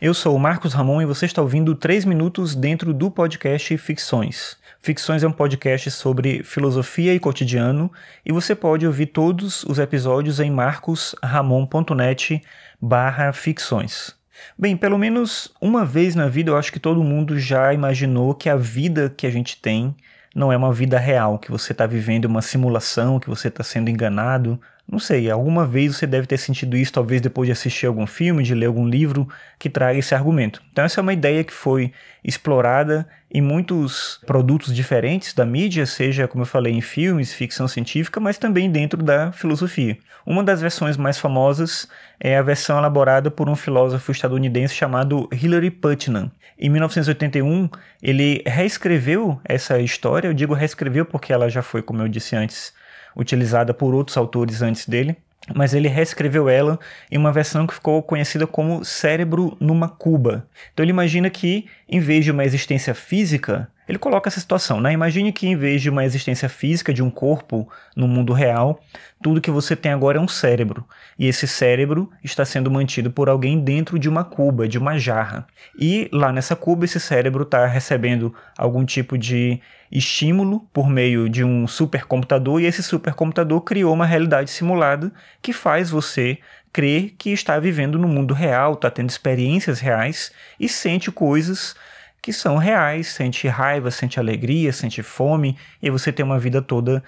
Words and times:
Eu 0.00 0.14
sou 0.14 0.36
o 0.36 0.38
Marcos 0.38 0.74
Ramon 0.74 1.02
e 1.02 1.04
você 1.04 1.26
está 1.26 1.42
ouvindo 1.42 1.74
3 1.74 2.04
minutos 2.04 2.54
dentro 2.54 2.94
do 2.94 3.10
podcast 3.10 3.76
Ficções. 3.78 4.56
Ficções 4.78 5.24
é 5.24 5.26
um 5.26 5.32
podcast 5.32 5.90
sobre 5.90 6.44
filosofia 6.44 7.12
e 7.12 7.18
cotidiano 7.18 7.90
e 8.24 8.30
você 8.30 8.54
pode 8.54 8.86
ouvir 8.86 9.06
todos 9.06 9.64
os 9.64 9.76
episódios 9.76 10.38
em 10.38 10.52
marcosramon.net 10.52 12.40
barra 12.80 13.32
ficções. 13.32 14.14
Bem, 14.56 14.76
pelo 14.76 14.96
menos 14.96 15.52
uma 15.60 15.84
vez 15.84 16.14
na 16.14 16.28
vida 16.28 16.52
eu 16.52 16.56
acho 16.56 16.72
que 16.72 16.78
todo 16.78 17.02
mundo 17.02 17.36
já 17.36 17.74
imaginou 17.74 18.36
que 18.36 18.48
a 18.48 18.54
vida 18.54 19.12
que 19.16 19.26
a 19.26 19.30
gente 19.30 19.60
tem 19.60 19.96
não 20.32 20.52
é 20.52 20.56
uma 20.56 20.72
vida 20.72 20.96
real, 20.96 21.40
que 21.40 21.50
você 21.50 21.72
está 21.72 21.86
vivendo 21.86 22.26
uma 22.26 22.40
simulação, 22.40 23.18
que 23.18 23.28
você 23.28 23.48
está 23.48 23.64
sendo 23.64 23.90
enganado. 23.90 24.60
Não 24.90 24.98
sei, 24.98 25.30
alguma 25.30 25.66
vez 25.66 25.96
você 25.96 26.06
deve 26.06 26.26
ter 26.26 26.38
sentido 26.38 26.74
isso, 26.74 26.94
talvez 26.94 27.20
depois 27.20 27.46
de 27.46 27.52
assistir 27.52 27.84
algum 27.84 28.06
filme, 28.06 28.42
de 28.42 28.54
ler 28.54 28.66
algum 28.66 28.88
livro 28.88 29.28
que 29.58 29.68
traga 29.68 29.98
esse 29.98 30.14
argumento. 30.14 30.62
Então, 30.72 30.82
essa 30.82 30.98
é 30.98 31.02
uma 31.02 31.12
ideia 31.12 31.44
que 31.44 31.52
foi 31.52 31.92
explorada 32.24 33.06
em 33.30 33.42
muitos 33.42 34.18
produtos 34.26 34.74
diferentes 34.74 35.34
da 35.34 35.44
mídia, 35.44 35.84
seja, 35.84 36.26
como 36.26 36.40
eu 36.42 36.46
falei, 36.46 36.72
em 36.72 36.80
filmes, 36.80 37.34
ficção 37.34 37.68
científica, 37.68 38.18
mas 38.18 38.38
também 38.38 38.70
dentro 38.70 39.02
da 39.02 39.30
filosofia. 39.30 39.98
Uma 40.24 40.42
das 40.42 40.62
versões 40.62 40.96
mais 40.96 41.18
famosas 41.18 41.86
é 42.18 42.38
a 42.38 42.42
versão 42.42 42.78
elaborada 42.78 43.30
por 43.30 43.46
um 43.46 43.54
filósofo 43.54 44.10
estadunidense 44.10 44.74
chamado 44.74 45.28
Hilary 45.30 45.70
Putnam. 45.70 46.30
Em 46.58 46.70
1981, 46.70 47.68
ele 48.02 48.42
reescreveu 48.46 49.38
essa 49.44 49.78
história, 49.78 50.28
eu 50.28 50.34
digo 50.34 50.54
reescreveu 50.54 51.04
porque 51.04 51.30
ela 51.30 51.50
já 51.50 51.60
foi, 51.60 51.82
como 51.82 52.00
eu 52.00 52.08
disse 52.08 52.34
antes, 52.34 52.72
utilizada 53.18 53.74
por 53.74 53.94
outros 53.94 54.16
autores 54.16 54.62
antes 54.62 54.88
dele, 54.88 55.16
mas 55.54 55.74
ele 55.74 55.88
reescreveu 55.88 56.48
ela 56.48 56.78
em 57.10 57.18
uma 57.18 57.32
versão 57.32 57.66
que 57.66 57.74
ficou 57.74 58.02
conhecida 58.02 58.46
como 58.46 58.84
Cérebro 58.84 59.56
numa 59.58 59.88
Cuba. 59.88 60.46
Então 60.72 60.84
ele 60.84 60.90
imagina 60.90 61.28
que, 61.28 61.66
em 61.88 62.00
vez 62.00 62.24
de 62.24 62.30
uma 62.30 62.44
existência 62.44 62.94
física, 62.94 63.68
ele 63.88 63.98
coloca 63.98 64.28
essa 64.28 64.38
situação, 64.38 64.80
né? 64.80 64.92
Imagine 64.92 65.32
que 65.32 65.46
em 65.46 65.56
vez 65.56 65.80
de 65.80 65.88
uma 65.88 66.04
existência 66.04 66.48
física 66.48 66.92
de 66.92 67.02
um 67.02 67.08
corpo 67.08 67.68
no 67.96 68.06
mundo 68.06 68.32
real, 68.34 68.80
tudo 69.22 69.40
que 69.40 69.50
você 69.50 69.74
tem 69.74 69.90
agora 69.90 70.18
é 70.18 70.20
um 70.20 70.28
cérebro. 70.28 70.86
E 71.18 71.26
esse 71.26 71.48
cérebro 71.48 72.10
está 72.22 72.44
sendo 72.44 72.70
mantido 72.70 73.10
por 73.10 73.28
alguém 73.28 73.58
dentro 73.58 73.98
de 73.98 74.08
uma 74.08 74.24
cuba, 74.24 74.68
de 74.68 74.76
uma 74.78 74.98
jarra. 74.98 75.46
E 75.78 76.08
lá 76.12 76.30
nessa 76.32 76.54
cuba, 76.54 76.84
esse 76.84 77.00
cérebro 77.00 77.44
está 77.44 77.66
recebendo 77.66 78.34
algum 78.56 78.84
tipo 78.84 79.16
de 79.16 79.58
estímulo 79.90 80.60
por 80.72 80.90
meio 80.90 81.28
de 81.28 81.42
um 81.42 81.66
supercomputador, 81.66 82.60
e 82.60 82.66
esse 82.66 82.82
supercomputador 82.82 83.62
criou 83.62 83.94
uma 83.94 84.04
realidade 84.04 84.50
simulada 84.50 85.10
que 85.40 85.52
faz 85.52 85.88
você 85.88 86.38
crer 86.72 87.14
que 87.16 87.30
está 87.30 87.58
vivendo 87.58 87.98
no 87.98 88.06
mundo 88.06 88.34
real, 88.34 88.74
está 88.74 88.90
tendo 88.90 89.08
experiências 89.08 89.80
reais 89.80 90.30
e 90.60 90.68
sente 90.68 91.10
coisas 91.10 91.74
que 92.20 92.32
são 92.32 92.56
reais, 92.56 93.08
sente 93.08 93.46
raiva, 93.48 93.90
sente 93.90 94.18
alegria, 94.18 94.72
sente 94.72 95.02
fome, 95.02 95.56
e 95.82 95.90
você 95.90 96.12
tem 96.12 96.24
uma 96.24 96.38
vida 96.38 96.60
toda 96.60 97.02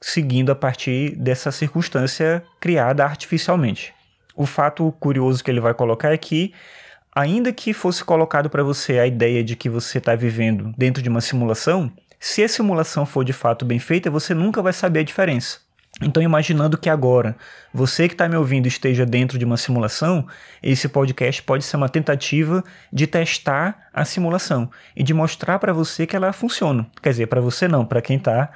seguindo 0.00 0.50
a 0.50 0.54
partir 0.54 1.16
dessa 1.16 1.50
circunstância 1.50 2.42
criada 2.60 3.04
artificialmente. 3.04 3.92
O 4.34 4.46
fato 4.46 4.90
curioso 5.00 5.42
que 5.42 5.50
ele 5.50 5.60
vai 5.60 5.74
colocar 5.74 6.12
é 6.12 6.16
que, 6.16 6.54
ainda 7.14 7.52
que 7.52 7.72
fosse 7.72 8.04
colocado 8.04 8.48
para 8.48 8.62
você 8.62 8.98
a 8.98 9.06
ideia 9.06 9.42
de 9.42 9.56
que 9.56 9.68
você 9.68 9.98
está 9.98 10.14
vivendo 10.14 10.72
dentro 10.78 11.02
de 11.02 11.08
uma 11.08 11.20
simulação, 11.20 11.92
se 12.20 12.42
a 12.42 12.48
simulação 12.48 13.04
for 13.04 13.24
de 13.24 13.32
fato 13.32 13.64
bem 13.64 13.78
feita, 13.78 14.10
você 14.10 14.34
nunca 14.34 14.62
vai 14.62 14.72
saber 14.72 15.00
a 15.00 15.04
diferença. 15.04 15.67
Então, 16.00 16.22
imaginando 16.22 16.78
que 16.78 16.88
agora 16.88 17.36
você 17.74 18.06
que 18.06 18.14
está 18.14 18.28
me 18.28 18.36
ouvindo 18.36 18.68
esteja 18.68 19.04
dentro 19.04 19.36
de 19.36 19.44
uma 19.44 19.56
simulação, 19.56 20.26
esse 20.62 20.88
podcast 20.88 21.42
pode 21.42 21.64
ser 21.64 21.76
uma 21.76 21.88
tentativa 21.88 22.62
de 22.92 23.06
testar 23.06 23.88
a 23.92 24.04
simulação 24.04 24.70
e 24.94 25.02
de 25.02 25.12
mostrar 25.12 25.58
para 25.58 25.72
você 25.72 26.06
que 26.06 26.14
ela 26.14 26.32
funciona. 26.32 26.86
Quer 27.02 27.10
dizer, 27.10 27.26
para 27.26 27.40
você 27.40 27.66
não, 27.66 27.84
para 27.84 28.00
quem 28.00 28.16
está 28.16 28.50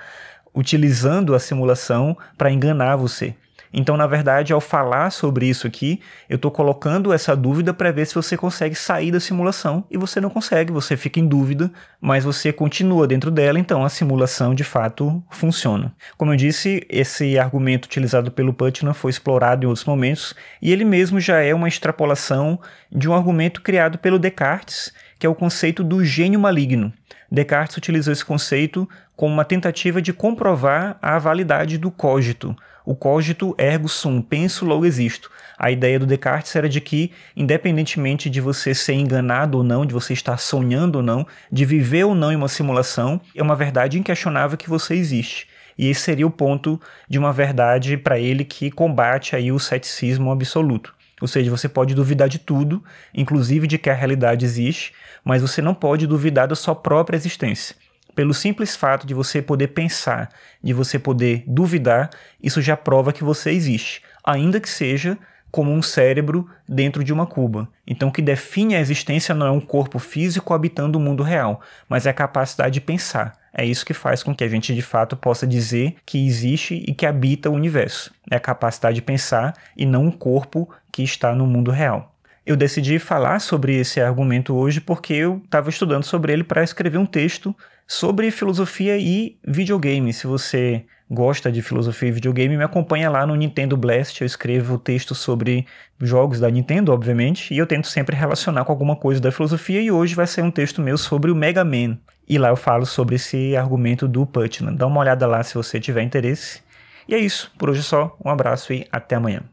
utilizando 0.55 1.35
a 1.35 1.41
simulação 1.41 2.17
para 2.39 2.51
enganar 2.51 2.97
você. 2.97 3.35
Então, 3.73 3.97
na 3.97 4.07
verdade, 4.07 4.53
ao 4.53 4.61
falar 4.61 5.11
sobre 5.11 5.47
isso 5.47 5.67
aqui, 5.67 6.01
eu 6.29 6.37
estou 6.37 6.51
colocando 6.51 7.13
essa 7.13 7.35
dúvida 7.35 7.73
para 7.73 7.91
ver 7.91 8.07
se 8.07 8.15
você 8.15 8.37
consegue 8.37 8.75
sair 8.75 9.11
da 9.11 9.19
simulação 9.19 9.85
e 9.91 9.97
você 9.97 10.21
não 10.21 10.29
consegue, 10.29 10.71
você 10.71 10.97
fica 10.97 11.19
em 11.19 11.27
dúvida, 11.27 11.71
mas 12.01 12.25
você 12.25 12.53
continua 12.53 13.07
dentro 13.07 13.31
dela, 13.31 13.59
então 13.59 13.85
a 13.85 13.89
simulação 13.89 14.55
de 14.55 14.65
fato 14.65 15.23
funciona. 15.31 15.95
Como 16.19 16.33
eu 16.33 16.37
disse, 16.37 16.87
esse 16.91 17.39
argumento 17.39 17.87
utilizado 17.87 18.31
pelo 18.31 18.53
Putnam 18.53 18.93
foi 18.93 19.11
explorado 19.11 19.65
em 19.65 19.69
outros 19.69 19.87
momentos 19.87 20.35
e 20.61 20.71
ele 20.71 20.85
mesmo 20.85 21.19
já 21.19 21.41
é 21.41 21.55
uma 21.55 21.69
extrapolação 21.69 22.61
de 22.91 23.09
um 23.09 23.15
argumento 23.15 23.63
criado 23.63 23.99
pelo 23.99 24.19
Descartes, 24.19 24.93
que 25.19 25.27
é 25.27 25.29
o 25.31 25.35
conceito 25.35 25.83
do 25.83 26.05
gênio 26.05 26.39
maligno. 26.39 26.93
Descartes 27.31 27.79
utilizou 27.79 28.13
esse 28.13 28.25
conceito 28.25 28.87
como 29.17 29.33
uma 29.33 29.45
tentativa 29.45 30.03
de 30.03 30.13
comprovar 30.13 30.99
a 31.01 31.19
validade 31.19 31.79
do 31.79 31.91
cogito. 31.91 32.55
O 32.85 32.95
cogito 32.95 33.55
ergo 33.57 33.89
sum, 33.89 34.21
penso 34.21 34.65
logo 34.65 34.85
existo. 34.85 35.31
A 35.59 35.71
ideia 35.71 35.99
do 35.99 36.07
Descartes 36.07 36.55
era 36.57 36.69
de 36.69 36.81
que, 36.81 37.13
independentemente 37.37 38.29
de 38.29 38.41
você 38.41 38.75
ser 38.75 38.95
enganado 38.95 39.59
ou 39.59 39.65
não, 39.65 39.87
de 39.87 39.95
você 39.95 40.13
estar 40.13 40.37
sonhando 40.39 40.97
ou 40.97 41.03
não, 41.03 41.27
de 41.51 41.65
viver 41.65 42.05
ou 42.05 42.15
não 42.15 42.33
em 42.33 42.37
uma 42.37 42.49
simulação, 42.49 43.21
é 43.35 43.43
uma 43.43 43.55
verdade 43.55 43.99
inquestionável 43.99 44.59
que 44.59 44.69
você 44.69 44.95
existe. 44.95 45.47
E 45.79 45.89
esse 45.89 46.01
seria 46.01 46.27
o 46.27 46.31
ponto 46.31 46.81
de 47.09 47.19
uma 47.19 47.33
verdade 47.33 47.97
para 47.97 48.19
ele 48.19 48.45
que 48.45 48.71
combate 48.71 49.37
aí 49.37 49.53
o 49.53 49.59
ceticismo 49.59 50.31
absoluto. 50.31 50.95
Ou 51.21 51.29
seja, 51.29 51.51
você 51.51 51.69
pode 51.69 51.95
duvidar 51.95 52.29
de 52.29 52.41
tudo, 52.41 52.83
inclusive 53.15 53.69
de 53.69 53.79
que 53.79 53.89
a 53.89 53.95
realidade 53.95 54.45
existe, 54.45 54.93
mas 55.25 55.41
você 55.41 55.63
não 55.63 55.73
pode 55.73 56.05
duvidar 56.05 56.49
da 56.49 56.57
sua 56.57 56.75
própria 56.75 57.17
existência. 57.17 57.77
Pelo 58.15 58.35
simples 58.35 58.77
fato 58.77 59.07
de 59.07 59.15
você 59.15 59.41
poder 59.41 59.69
pensar, 59.69 60.29
de 60.63 60.73
você 60.73 60.99
poder 60.99 61.45
duvidar, 61.47 62.11
isso 62.43 62.61
já 62.61 62.77
prova 62.77 63.13
que 63.13 63.25
você 63.25 63.51
existe, 63.51 64.03
ainda 64.25 64.61
que 64.61 64.69
seja 64.69 65.17
como 65.51 65.71
um 65.71 65.83
cérebro 65.83 66.49
dentro 66.67 67.05
de 67.05 67.13
uma 67.13 67.27
cuba. 67.27 67.69
Então, 67.87 68.09
o 68.09 68.13
que 68.13 68.23
define 68.23 68.75
a 68.75 68.81
existência 68.81 69.35
não 69.35 69.47
é 69.47 69.51
um 69.51 69.61
corpo 69.61 69.99
físico 69.99 70.55
habitando 70.55 70.99
o 70.99 71.01
mundo 71.01 71.23
real, 71.23 71.61
mas 71.89 72.07
é 72.07 72.11
a 72.11 72.15
capacidade 72.15 72.75
de 72.75 72.81
pensar. 72.81 73.35
É 73.53 73.65
isso 73.65 73.85
que 73.85 73.93
faz 73.93 74.23
com 74.23 74.35
que 74.35 74.43
a 74.43 74.49
gente 74.49 74.75
de 74.75 74.81
fato 74.81 75.15
possa 75.15 75.47
dizer 75.47 75.97
que 76.07 76.27
existe 76.27 76.83
e 76.89 76.95
que 76.95 77.05
habita 77.05 77.51
o 77.51 77.55
universo. 77.55 78.11
É 78.31 78.37
a 78.37 78.41
capacidade 78.41 78.95
de 78.95 79.03
pensar 79.03 79.53
e 79.77 79.85
não 79.85 80.07
um 80.07 80.11
corpo 80.11 80.71
que 80.91 81.03
está 81.03 81.35
no 81.35 81.47
mundo 81.47 81.71
real. 81.71 82.15
Eu 82.47 82.57
decidi 82.57 82.99
falar 82.99 83.39
sobre 83.39 83.77
esse 83.77 84.01
argumento 84.01 84.55
hoje 84.55 84.81
porque 84.81 85.13
eu 85.13 85.41
estava 85.45 85.69
estudando 85.69 86.05
sobre 86.05 86.33
ele 86.33 86.43
para 86.43 86.65
escrever 86.65 86.99
um 86.99 87.07
texto 87.07 87.55
sobre 87.93 88.31
filosofia 88.31 88.97
e 88.97 89.37
videogame. 89.47 90.15
Se 90.15 90.27
você 90.27 90.87
gosta 91.11 91.53
de 91.53 91.61
filosofia 91.61 92.09
e 92.09 92.13
videogame, 92.13 92.57
me 92.57 92.65
acompanha 92.65 93.11
lá 93.11 93.27
no 93.27 93.37
Nintendo 93.37 93.77
Blast. 93.77 94.19
Eu 94.23 94.27
escrevo 94.27 94.79
textos 94.79 95.19
sobre 95.19 95.67
jogos 96.01 96.41
da 96.41 96.51
Nintendo, 96.51 96.91
obviamente, 96.91 97.53
e 97.53 97.59
eu 97.59 97.67
tento 97.67 97.87
sempre 97.87 98.17
relacionar 98.17 98.65
com 98.65 98.73
alguma 98.73 98.97
coisa 98.97 99.21
da 99.21 99.31
filosofia. 99.31 99.83
E 99.83 99.91
hoje 99.91 100.15
vai 100.15 100.27
ser 100.27 100.43
um 100.43 100.51
texto 100.51 100.81
meu 100.81 100.97
sobre 100.97 101.31
o 101.31 101.37
Mega 101.37 101.67
Man. 101.67 101.99
E 102.27 102.39
lá 102.39 102.49
eu 102.49 102.57
falo 102.57 102.87
sobre 102.87 103.17
esse 103.17 103.55
argumento 103.55 104.09
do 104.09 104.25
Putnam. 104.25 104.75
Dá 104.75 104.87
uma 104.87 105.01
olhada 105.01 105.27
lá 105.27 105.43
se 105.43 105.55
você 105.55 105.79
tiver 105.79 106.03
interesse. 106.03 106.63
E 107.07 107.15
é 107.15 107.19
isso. 107.19 107.53
Por 107.59 107.69
hoje 107.69 107.81
é 107.81 107.83
só. 107.83 108.17
Um 108.25 108.31
abraço 108.31 108.73
e 108.73 108.87
até 108.91 109.17
amanhã. 109.17 109.52